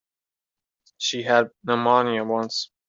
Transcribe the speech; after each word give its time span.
She 0.97 1.21
had 1.21 1.51
pneumonia 1.63 2.23
once. 2.23 2.71